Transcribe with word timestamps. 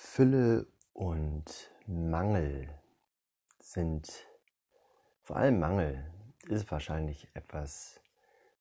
Fülle 0.00 0.68
und 0.92 1.72
Mangel 1.88 2.72
sind, 3.58 4.28
vor 5.22 5.34
allem 5.34 5.58
Mangel 5.58 6.08
ist 6.46 6.70
wahrscheinlich 6.70 7.28
etwas, 7.34 8.00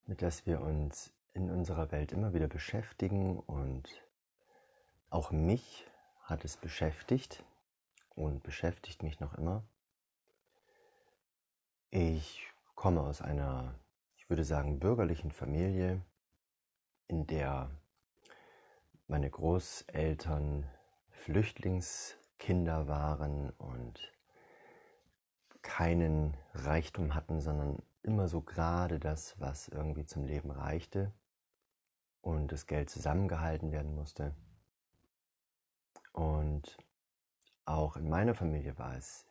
mit 0.08 0.23
das 0.23 0.47
wir 0.47 0.62
uns 0.62 1.13
in 1.34 1.52
unserer 1.52 1.92
Welt 1.92 2.12
immer 2.12 2.34
wieder 2.34 2.47
beschäftigen 2.47 3.38
und 3.38 4.04
auch 5.11 5.29
mich 5.29 5.86
hat 6.23 6.43
es 6.43 6.57
beschäftigt 6.57 7.43
und 8.15 8.41
beschäftigt 8.41 9.04
mich 9.04 9.19
noch 9.19 9.35
immer. 9.35 9.63
Ich 11.91 12.47
komme 12.73 13.01
aus 13.01 13.21
einer, 13.21 13.75
ich 14.15 14.27
würde 14.27 14.43
sagen, 14.43 14.79
bürgerlichen 14.79 15.31
Familie, 15.31 16.01
in 17.07 17.27
der 17.27 17.69
meine 19.05 19.29
Großeltern 19.29 20.67
Flüchtlingskinder 21.18 22.88
waren 22.88 23.50
und 23.52 24.14
keinen 25.62 26.38
Reichtum 26.54 27.16
hatten, 27.16 27.42
sondern 27.42 27.82
immer 28.04 28.28
so 28.28 28.42
gerade 28.42 29.00
das, 29.00 29.38
was 29.40 29.68
irgendwie 29.68 30.06
zum 30.06 30.24
Leben 30.24 30.52
reichte 30.52 31.12
und 32.22 32.52
das 32.52 32.67
Geld 32.67 32.90
zusammengehalten 32.90 33.72
werden 33.72 33.94
musste. 33.94 34.34
Und 36.14 36.78
auch 37.66 37.98
in 37.98 38.08
meiner 38.08 38.34
Familie 38.34 38.78
war 38.78 38.95
es 38.95 39.26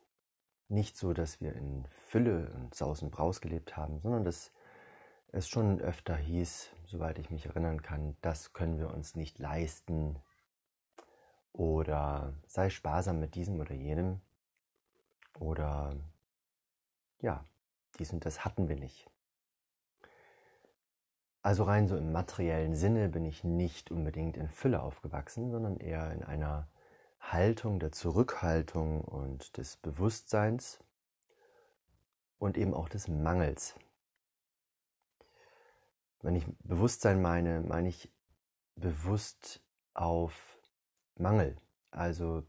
nicht 0.68 0.96
so, 0.96 1.14
dass 1.14 1.40
wir 1.40 1.54
in 1.54 1.86
Fülle 1.88 2.52
und 2.54 2.74
Saus 2.74 3.02
und 3.02 3.10
Braus 3.10 3.40
gelebt 3.40 3.76
haben, 3.76 4.00
sondern 4.00 4.24
dass 4.24 4.52
es 5.28 5.48
schon 5.48 5.80
öfter 5.80 6.16
hieß, 6.16 6.70
soweit 6.84 7.18
ich 7.18 7.30
mich 7.30 7.46
erinnern 7.46 7.80
kann, 7.80 8.16
das 8.20 8.52
können 8.52 8.78
wir 8.78 8.92
uns 8.92 9.14
nicht 9.14 9.38
leisten 9.38 10.20
oder 11.56 12.34
sei 12.46 12.70
sparsam 12.70 13.18
mit 13.18 13.34
diesem 13.34 13.58
oder 13.58 13.74
jenem 13.74 14.20
oder 15.38 15.96
ja, 17.20 17.44
dies 17.98 18.12
und 18.12 18.24
das 18.24 18.44
hatten 18.44 18.68
wir 18.68 18.76
nicht. 18.76 19.10
Also 21.42 21.62
rein 21.62 21.86
so 21.88 21.96
im 21.96 22.12
materiellen 22.12 22.74
Sinne 22.74 23.08
bin 23.08 23.24
ich 23.24 23.44
nicht 23.44 23.90
unbedingt 23.90 24.36
in 24.36 24.48
Fülle 24.48 24.82
aufgewachsen, 24.82 25.50
sondern 25.50 25.76
eher 25.76 26.12
in 26.12 26.24
einer 26.24 26.68
Haltung 27.20 27.78
der 27.78 27.92
Zurückhaltung 27.92 29.00
und 29.00 29.56
des 29.56 29.76
Bewusstseins 29.76 30.80
und 32.38 32.58
eben 32.58 32.74
auch 32.74 32.88
des 32.88 33.08
Mangels. 33.08 33.76
Wenn 36.20 36.34
ich 36.34 36.44
Bewusstsein 36.64 37.22
meine, 37.22 37.60
meine 37.60 37.88
ich 37.88 38.12
bewusst 38.74 39.62
auf 39.94 40.55
Mangel. 41.16 41.56
Also 41.90 42.42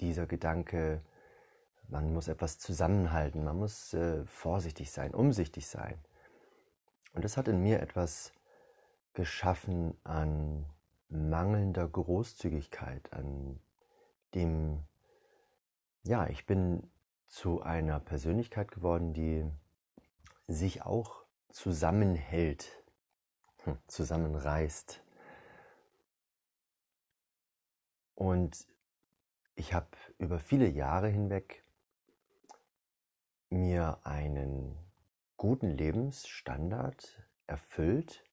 dieser 0.00 0.26
Gedanke, 0.26 1.02
man 1.88 2.12
muss 2.12 2.28
etwas 2.28 2.58
zusammenhalten, 2.58 3.44
man 3.44 3.58
muss 3.58 3.94
äh, 3.94 4.24
vorsichtig 4.24 4.90
sein, 4.90 5.14
umsichtig 5.14 5.66
sein. 5.66 5.98
Und 7.14 7.24
das 7.24 7.36
hat 7.36 7.48
in 7.48 7.62
mir 7.62 7.80
etwas 7.80 8.32
geschaffen 9.14 9.96
an 10.04 10.66
mangelnder 11.08 11.88
Großzügigkeit, 11.88 13.12
an 13.12 13.58
dem, 14.34 14.84
ja, 16.04 16.26
ich 16.28 16.46
bin 16.46 16.90
zu 17.26 17.62
einer 17.62 18.00
Persönlichkeit 18.00 18.70
geworden, 18.70 19.14
die 19.14 19.44
sich 20.46 20.82
auch 20.82 21.24
zusammenhält, 21.50 22.84
hm, 23.64 23.78
zusammenreißt. 23.86 25.02
Und 28.18 28.66
ich 29.54 29.74
habe 29.74 29.86
über 30.18 30.40
viele 30.40 30.66
Jahre 30.66 31.06
hinweg 31.06 31.64
mir 33.48 34.00
einen 34.02 34.76
guten 35.36 35.70
Lebensstandard 35.70 37.22
erfüllt 37.46 38.24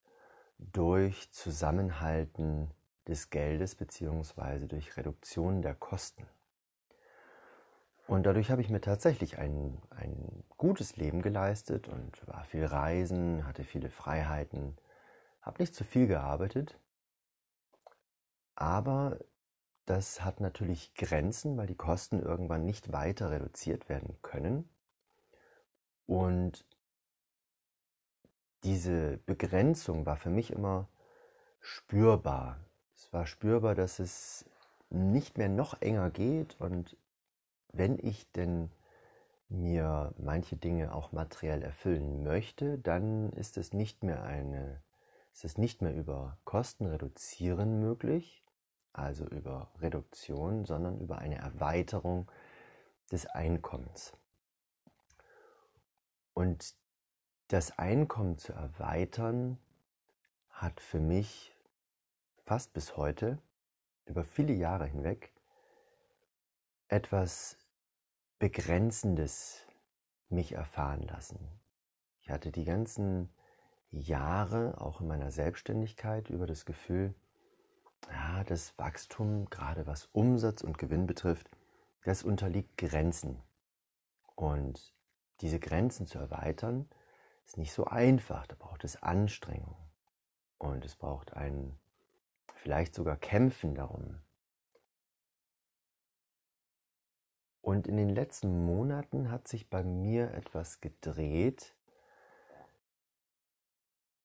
durch 0.57 1.31
Zusammenhalten 1.31 2.71
des 3.07 3.29
Geldes 3.29 3.75
bzw. 3.75 4.65
durch 4.65 4.97
Reduktion 4.97 5.61
der 5.61 5.75
Kosten. 5.75 6.25
Und 8.07 8.23
dadurch 8.23 8.49
habe 8.49 8.61
ich 8.61 8.71
mir 8.71 8.81
tatsächlich 8.81 9.37
ein, 9.37 9.79
ein 9.91 10.43
gutes 10.57 10.97
Leben 10.97 11.21
geleistet 11.21 11.87
und 11.89 12.27
war 12.27 12.43
viel 12.45 12.65
reisen, 12.65 13.45
hatte 13.45 13.63
viele 13.63 13.91
Freiheiten, 13.91 14.75
habe 15.43 15.61
nicht 15.61 15.75
zu 15.75 15.83
viel 15.83 16.07
gearbeitet, 16.07 16.79
aber 18.55 19.19
das 19.85 20.23
hat 20.23 20.41
natürlich 20.41 20.93
Grenzen, 20.95 21.57
weil 21.57 21.67
die 21.67 21.75
Kosten 21.75 22.19
irgendwann 22.19 22.65
nicht 22.65 22.91
weiter 22.91 23.31
reduziert 23.31 23.87
werden 23.89 24.17
können. 24.21 24.69
Und 26.07 26.65
diese 28.63 29.17
Begrenzung 29.25 30.05
war 30.05 30.17
für 30.17 30.29
mich 30.29 30.51
immer 30.51 30.89
spürbar. 31.59 32.59
Es 32.95 33.11
war 33.13 33.27
spürbar, 33.27 33.75
dass 33.75 33.99
es 33.99 34.45
nicht 34.89 35.37
mehr 35.37 35.49
noch 35.49 35.81
enger 35.81 36.09
geht 36.09 36.59
und 36.59 36.97
wenn 37.71 37.99
ich 37.99 38.31
denn 38.31 38.71
mir 39.49 40.13
manche 40.17 40.55
Dinge 40.55 40.93
auch 40.93 41.11
materiell 41.11 41.61
erfüllen 41.61 42.23
möchte, 42.23 42.79
dann 42.79 43.31
ist 43.33 43.57
es 43.57 43.73
nicht 43.73 44.03
mehr 44.03 44.23
eine, 44.23 44.81
ist 45.33 45.45
es 45.45 45.57
nicht 45.57 45.81
mehr 45.81 45.93
über 45.93 46.37
Kosten 46.45 46.85
reduzieren 46.85 47.79
möglich, 47.79 48.44
also 48.97 49.25
über 49.25 49.71
Reduktion, 49.79 50.65
sondern 50.65 50.99
über 50.99 51.19
eine 51.19 51.37
Erweiterung 51.37 52.31
des 53.11 53.25
Einkommens. 53.25 54.13
Und 56.33 56.75
das 57.47 57.77
Einkommen 57.77 58.37
zu 58.37 58.53
erweitern 58.53 59.59
hat 60.49 60.79
für 60.81 60.99
mich 60.99 61.55
fast 62.43 62.73
bis 62.73 62.97
heute, 62.97 63.39
über 64.05 64.23
viele 64.23 64.53
Jahre 64.53 64.85
hinweg, 64.85 65.31
etwas 66.87 67.57
Begrenzendes 68.37 69.65
mich 70.29 70.53
erfahren 70.53 71.01
lassen. 71.03 71.39
Ich 72.21 72.29
hatte 72.29 72.51
die 72.51 72.65
ganzen 72.65 73.33
Jahre, 73.91 74.81
auch 74.81 75.01
in 75.01 75.07
meiner 75.07 75.31
Selbstständigkeit, 75.31 76.29
über 76.29 76.45
das 76.45 76.65
Gefühl, 76.65 77.15
das 78.43 78.77
Wachstum, 78.77 79.49
gerade 79.49 79.87
was 79.87 80.07
Umsatz 80.11 80.61
und 80.61 80.77
Gewinn 80.77 81.07
betrifft, 81.07 81.49
das 82.03 82.23
unterliegt 82.23 82.77
Grenzen. 82.77 83.41
Und 84.35 84.93
diese 85.41 85.59
Grenzen 85.59 86.05
zu 86.05 86.19
erweitern, 86.19 86.89
ist 87.45 87.57
nicht 87.57 87.73
so 87.73 87.85
einfach. 87.85 88.47
Da 88.47 88.55
braucht 88.55 88.83
es 88.83 89.01
Anstrengung. 89.01 89.77
Und 90.57 90.85
es 90.85 90.95
braucht 90.95 91.33
ein, 91.33 91.77
vielleicht 92.55 92.95
sogar 92.95 93.17
Kämpfen 93.17 93.75
darum. 93.75 94.21
Und 97.61 97.87
in 97.87 97.97
den 97.97 98.09
letzten 98.09 98.65
Monaten 98.65 99.31
hat 99.31 99.47
sich 99.47 99.69
bei 99.69 99.83
mir 99.83 100.31
etwas 100.33 100.81
gedreht, 100.81 101.75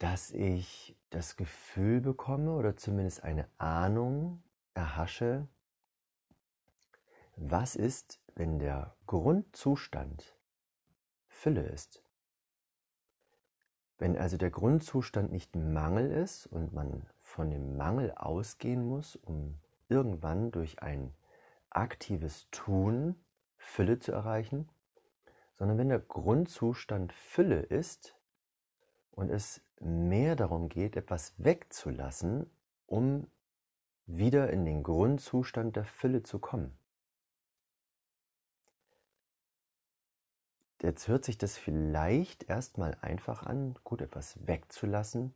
dass 0.01 0.31
ich 0.31 0.97
das 1.11 1.37
Gefühl 1.37 2.01
bekomme 2.01 2.55
oder 2.55 2.75
zumindest 2.75 3.23
eine 3.23 3.47
Ahnung 3.59 4.43
erhasche, 4.73 5.47
was 7.37 7.77
ist, 7.77 8.19
wenn 8.35 8.59
der 8.59 8.97
Grundzustand 9.07 10.39
Fülle 11.29 11.67
ist. 11.67 12.03
Wenn 13.99 14.17
also 14.17 14.39
der 14.39 14.51
Grundzustand 14.51 15.33
nicht 15.33 15.55
Mangel 15.55 16.11
ist 16.11 16.47
und 16.47 16.73
man 16.73 17.07
von 17.21 17.51
dem 17.51 17.77
Mangel 17.77 18.13
ausgehen 18.13 18.83
muss, 18.83 19.17
um 19.17 19.61
irgendwann 19.91 20.51
durch 20.51 20.83
ein 20.83 21.15
aktives 21.69 22.49
Tun 22.51 23.23
Fülle 23.59 23.99
zu 23.99 24.13
erreichen, 24.13 24.71
sondern 25.57 25.77
wenn 25.77 25.91
der 25.91 25.99
Grundzustand 25.99 27.13
Fülle 27.13 27.61
ist 27.61 28.17
und 29.13 29.31
es 29.31 29.61
mehr 29.81 30.37
darum 30.37 30.69
geht, 30.69 30.97
etwas 30.97 31.35
wegzulassen, 31.39 32.51
um 32.87 33.27
wieder 34.07 34.51
in 34.51 34.65
den 34.65 34.83
Grundzustand 34.83 35.77
der 35.77 35.85
Fülle 35.85 36.23
zu 36.23 36.39
kommen. 36.39 36.77
Jetzt 40.83 41.09
hört 41.09 41.25
sich 41.25 41.37
das 41.37 41.59
vielleicht 41.59 42.45
erstmal 42.45 42.97
einfach 43.03 43.43
an, 43.43 43.75
gut 43.85 44.01
etwas 44.01 44.39
wegzulassen. 44.47 45.35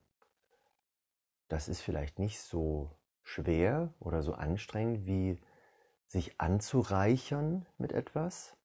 Das 1.49 1.69
ist 1.69 1.83
vielleicht 1.83 2.19
nicht 2.19 2.41
so 2.41 2.91
schwer 3.23 3.93
oder 4.01 4.23
so 4.23 4.33
anstrengend 4.33 5.07
wie 5.07 5.39
sich 6.07 6.41
anzureichern 6.41 7.67
mit 7.77 7.93
etwas, 7.93 8.57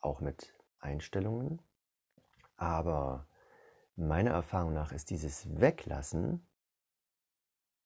auch 0.00 0.20
mit 0.20 0.54
Einstellungen. 0.80 1.62
Aber 2.56 3.26
meiner 3.96 4.30
Erfahrung 4.30 4.72
nach 4.72 4.92
ist 4.92 5.10
dieses 5.10 5.60
Weglassen 5.60 6.46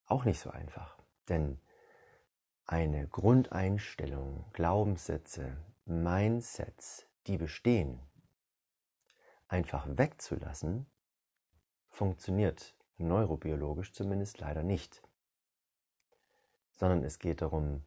auch 0.07 0.25
nicht 0.25 0.41
so 0.41 0.51
einfach. 0.51 0.99
Denn 1.29 1.61
eine 2.67 3.09
Grundeinstellung, 3.09 4.45
Glaubenssätze, 4.53 5.57
Mindsets, 5.85 7.07
die 7.27 7.37
bestehen, 7.37 8.01
einfach 9.49 9.87
wegzulassen, 9.89 10.87
funktioniert 11.89 12.77
neurobiologisch 12.97 13.93
zumindest 13.93 14.39
leider 14.39 14.63
nicht. 14.63 15.03
Sondern 16.73 17.05
es 17.05 17.19
geht 17.19 17.43
darum, 17.43 17.85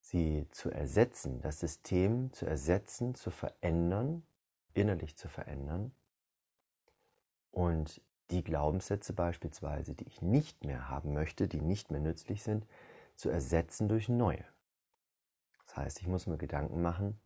sie 0.00 0.48
zu 0.50 0.70
ersetzen, 0.70 1.40
das 1.40 1.60
System 1.60 2.32
zu 2.32 2.46
ersetzen, 2.46 3.14
zu 3.14 3.30
verändern, 3.30 4.26
innerlich 4.72 5.16
zu 5.16 5.28
verändern 5.28 5.94
und 7.52 8.02
die 8.30 8.42
Glaubenssätze 8.42 9.12
beispielsweise, 9.12 9.94
die 9.94 10.08
ich 10.08 10.22
nicht 10.22 10.64
mehr 10.64 10.88
haben 10.88 11.12
möchte, 11.12 11.46
die 11.46 11.60
nicht 11.60 11.90
mehr 11.90 12.00
nützlich 12.00 12.42
sind, 12.42 12.66
zu 13.14 13.28
ersetzen 13.28 13.88
durch 13.88 14.08
neue. 14.08 14.44
Das 15.66 15.76
heißt, 15.76 16.00
ich 16.00 16.08
muss 16.08 16.26
mir 16.26 16.38
Gedanken 16.38 16.82
machen, 16.82 17.20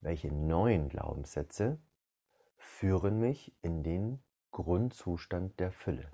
welche 0.00 0.32
neuen 0.32 0.88
Glaubenssätze 0.88 1.80
führen 2.58 3.18
mich 3.18 3.54
in 3.62 3.82
den 3.82 4.22
Grundzustand 4.50 5.58
der 5.58 5.72
Fülle. 5.72 6.10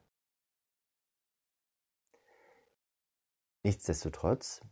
Nichtsdestotrotz 3.62 4.62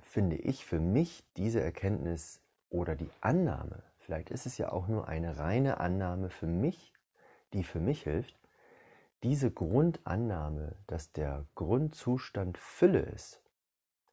finde 0.00 0.36
ich 0.36 0.64
für 0.64 0.80
mich 0.80 1.24
diese 1.36 1.60
Erkenntnis 1.60 2.40
oder 2.70 2.94
die 2.94 3.10
Annahme, 3.20 3.82
vielleicht 3.98 4.30
ist 4.30 4.46
es 4.46 4.58
ja 4.58 4.72
auch 4.72 4.88
nur 4.88 5.08
eine 5.08 5.38
reine 5.38 5.80
Annahme 5.80 6.30
für 6.30 6.46
mich, 6.46 6.92
die 7.52 7.64
für 7.64 7.80
mich 7.80 8.02
hilft, 8.02 8.38
diese 9.22 9.50
Grundannahme, 9.50 10.76
dass 10.86 11.12
der 11.12 11.44
Grundzustand 11.54 12.56
Fülle 12.56 13.00
ist, 13.00 13.42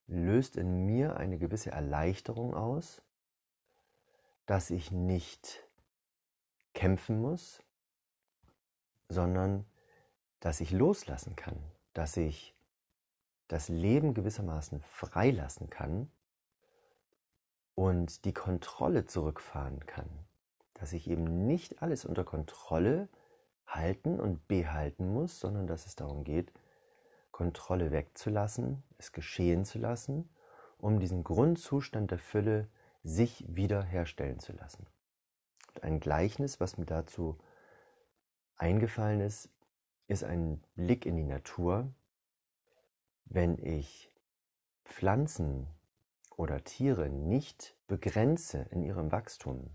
löst 0.08 0.56
in 0.56 0.86
mir 0.86 1.18
eine 1.18 1.38
gewisse 1.38 1.72
Erleichterung 1.72 2.56
aus, 2.56 3.02
dass 4.46 4.70
ich 4.70 4.92
nicht 4.92 5.64
kämpfen 6.74 7.22
muss, 7.22 7.64
sondern 9.10 9.66
dass 10.40 10.60
ich 10.60 10.72
loslassen 10.72 11.36
kann, 11.36 11.58
dass 11.94 12.18
ich 12.18 12.56
das 13.48 13.70
Leben 13.70 14.14
gewissermaßen 14.14 14.80
freilassen 14.80 15.70
kann 15.70 16.12
und 17.76 18.26
die 18.26 18.34
Kontrolle 18.34 19.06
zurückfahren 19.06 19.86
kann, 19.86 20.10
dass 20.74 20.94
ich 20.94 21.10
eben 21.10 21.46
nicht 21.46 21.82
alles 21.82 22.06
unter 22.06 22.24
Kontrolle 22.24 23.08
halten 23.68 24.20
und 24.20 24.48
behalten 24.48 25.14
muss, 25.14 25.40
sondern 25.40 25.68
dass 25.68 25.86
es 25.86 25.96
darum 25.96 26.24
geht, 26.24 26.52
Kontrolle 27.32 27.92
wegzulassen, 27.92 28.84
es 28.98 29.12
geschehen 29.12 29.66
zu 29.66 29.80
lassen, 29.80 30.30
um 30.78 31.00
diesen 31.00 31.24
Grundzustand 31.24 32.12
der 32.12 32.20
Fülle 32.20 32.70
sich 33.04 33.46
wiederherstellen 33.48 34.40
zu 34.40 34.54
lassen. 34.54 34.88
Und 35.74 35.84
ein 35.84 36.00
Gleichnis, 36.00 36.60
was 36.60 36.78
mir 36.78 36.86
dazu 36.86 37.38
eingefallen 38.56 39.20
ist, 39.20 39.50
ist 40.08 40.24
ein 40.24 40.64
Blick 40.76 41.06
in 41.06 41.18
die 41.18 41.24
Natur. 41.24 41.92
Wenn 43.26 43.58
ich 43.58 44.12
Pflanzen 44.86 45.68
oder 46.38 46.64
Tiere 46.64 47.10
nicht 47.10 47.76
begrenze 47.88 48.66
in 48.72 48.84
ihrem 48.84 49.12
Wachstum, 49.12 49.72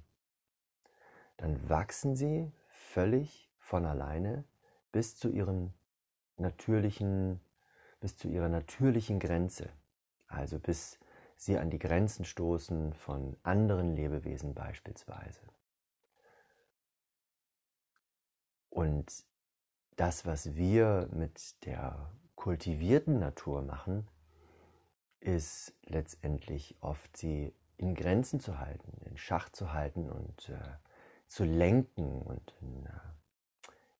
dann 1.37 1.69
wachsen 1.69 2.17
sie 2.17 2.51
völlig 2.69 3.50
von 3.71 3.87
alleine 3.87 4.45
bis 4.91 5.17
zu 5.17 5.29
ihren 5.29 5.73
natürlichen, 6.37 7.41
bis 8.01 8.17
zu 8.17 8.27
ihrer 8.27 8.49
natürlichen 8.49 9.21
Grenze. 9.21 9.71
Also 10.27 10.59
bis 10.59 10.99
sie 11.37 11.57
an 11.57 11.71
die 11.71 11.79
Grenzen 11.79 12.25
stoßen 12.25 12.93
von 12.95 13.37
anderen 13.45 13.95
Lebewesen 13.95 14.55
beispielsweise. 14.55 15.41
Und 18.71 19.25
das, 19.95 20.27
was 20.27 20.57
wir 20.57 21.09
mit 21.13 21.65
der 21.65 22.11
kultivierten 22.35 23.21
Natur 23.21 23.63
machen, 23.63 24.09
ist 25.21 25.75
letztendlich 25.85 26.77
oft 26.81 27.17
sie 27.17 27.55
in 27.77 27.95
Grenzen 27.95 28.41
zu 28.41 28.59
halten, 28.59 29.01
in 29.05 29.17
Schach 29.17 29.49
zu 29.49 29.73
halten 29.73 30.11
und 30.11 30.49
äh, 30.49 30.59
zu 31.29 31.45
lenken 31.45 32.23
und 32.23 32.53
in, 32.61 32.87
äh, 32.87 33.20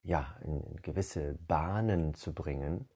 ja, 0.03 0.37
in, 0.43 0.77
gewisse 0.83 1.35
Bahnen 1.47 2.15
zu 2.15 2.33
bringen, 2.33 2.89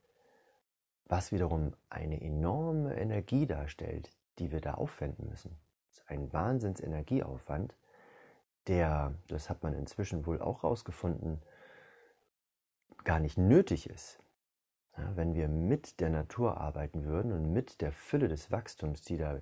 was 1.07 1.33
wiederum 1.33 1.75
eine 1.91 2.21
enorme 2.21 2.97
Energie 2.97 3.47
darstellt, 3.47 4.11
die 4.39 4.53
wir 4.53 4.61
da 4.61 4.75
aufwenden 4.75 5.29
müssen. 5.29 5.57
Das 5.89 5.99
ist 5.99 6.11
ein 6.11 6.33
Wahnsinnsenergieaufwand, 6.33 7.75
der, 8.67 9.15
das 9.29 9.51
hat 9.51 9.63
man 9.63 9.75
inzwischen 9.75 10.27
wohl 10.27 10.41
auch 10.41 10.63
herausgefunden, 10.63 11.43
gar 13.05 13.21
nicht 13.21 13.37
nötig 13.37 13.89
ist. 13.89 14.19
Ja, 14.97 15.17
wenn 15.17 15.35
wir 15.35 15.49
mit 15.49 16.01
der 16.01 16.09
Natur 16.09 16.59
arbeiten 16.59 17.05
würden 17.05 17.33
und 17.33 17.53
mit 17.53 17.81
der 17.81 17.93
Fülle 17.93 18.29
des 18.29 18.51
Wachstums, 18.51 19.03
die 19.03 19.19
da 19.19 19.41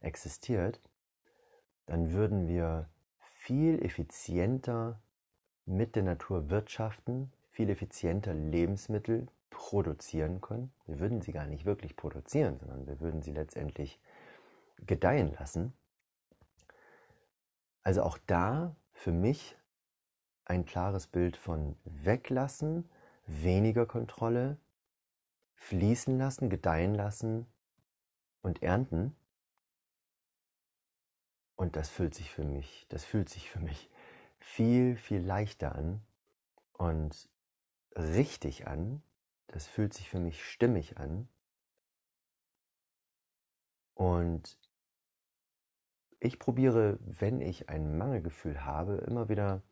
existiert, 0.00 0.80
dann 1.86 2.12
würden 2.12 2.46
wir 2.46 2.88
viel 3.18 3.84
effizienter 3.84 5.00
mit 5.64 5.96
der 5.96 6.02
Natur 6.02 6.50
wirtschaften, 6.50 7.32
viel 7.50 7.70
effizienter 7.70 8.34
Lebensmittel 8.34 9.28
produzieren 9.50 10.40
können. 10.40 10.72
Wir 10.86 10.98
würden 10.98 11.20
sie 11.20 11.32
gar 11.32 11.46
nicht 11.46 11.64
wirklich 11.64 11.96
produzieren, 11.96 12.58
sondern 12.58 12.86
wir 12.86 13.00
würden 13.00 13.22
sie 13.22 13.32
letztendlich 13.32 14.00
gedeihen 14.78 15.32
lassen. 15.38 15.72
Also 17.82 18.02
auch 18.02 18.18
da 18.26 18.74
für 18.92 19.12
mich 19.12 19.56
ein 20.44 20.64
klares 20.64 21.06
Bild 21.06 21.36
von 21.36 21.76
weglassen, 21.84 22.88
weniger 23.26 23.86
Kontrolle, 23.86 24.58
fließen 25.54 26.18
lassen, 26.18 26.50
gedeihen 26.50 26.94
lassen 26.94 27.46
und 28.42 28.62
ernten. 28.62 29.14
Und 31.54 31.76
das 31.76 31.88
fühlt 31.88 32.14
sich 32.14 32.30
für 32.30 32.44
mich, 32.44 32.86
das 32.88 33.04
fühlt 33.04 33.28
sich 33.28 33.50
für 33.50 33.60
mich 33.60 33.88
viel, 34.42 34.96
viel 34.96 35.20
leichter 35.20 35.74
an 35.74 36.02
und 36.72 37.28
richtig 37.96 38.66
an. 38.66 39.02
Das 39.46 39.66
fühlt 39.66 39.94
sich 39.94 40.08
für 40.08 40.18
mich 40.18 40.44
stimmig 40.44 40.98
an. 40.98 41.28
Und 43.94 44.58
ich 46.20 46.38
probiere, 46.38 46.98
wenn 47.02 47.40
ich 47.40 47.68
ein 47.68 47.98
Mangelgefühl 47.98 48.64
habe, 48.64 48.96
immer 48.96 49.28
wieder 49.28 49.62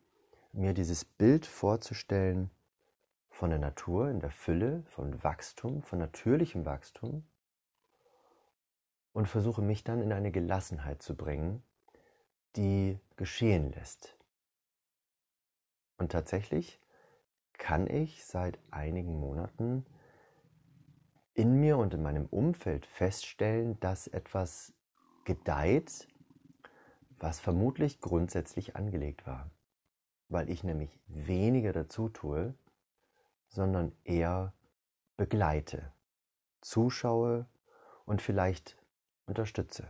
mir 0.51 0.73
dieses 0.73 1.05
Bild 1.05 1.45
vorzustellen 1.45 2.51
von 3.29 3.49
der 3.49 3.59
Natur 3.59 4.09
in 4.09 4.19
der 4.19 4.31
Fülle, 4.31 4.83
von 4.87 5.23
Wachstum, 5.23 5.81
von 5.81 5.99
natürlichem 5.99 6.65
Wachstum 6.65 7.25
und 9.13 9.27
versuche 9.27 9.61
mich 9.61 9.83
dann 9.83 10.01
in 10.01 10.11
eine 10.13 10.31
Gelassenheit 10.31 11.01
zu 11.01 11.15
bringen, 11.15 11.63
die 12.55 12.99
geschehen 13.15 13.71
lässt. 13.71 14.17
Und 16.01 16.11
tatsächlich 16.11 16.81
kann 17.59 17.85
ich 17.85 18.25
seit 18.25 18.57
einigen 18.71 19.19
Monaten 19.19 19.85
in 21.35 21.59
mir 21.59 21.77
und 21.77 21.93
in 21.93 22.01
meinem 22.01 22.25
Umfeld 22.25 22.87
feststellen, 22.87 23.79
dass 23.81 24.07
etwas 24.07 24.73
gedeiht, 25.25 26.07
was 27.19 27.39
vermutlich 27.39 28.01
grundsätzlich 28.01 28.75
angelegt 28.75 29.27
war, 29.27 29.51
weil 30.27 30.49
ich 30.49 30.63
nämlich 30.63 30.89
weniger 31.05 31.71
dazu 31.71 32.09
tue, 32.09 32.55
sondern 33.49 33.91
eher 34.03 34.55
begleite, 35.17 35.93
zuschaue 36.61 37.45
und 38.05 38.23
vielleicht 38.23 38.75
unterstütze. 39.27 39.87